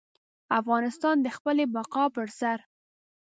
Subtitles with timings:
[0.59, 2.57] افغانستان د خپلې بقا پر سر.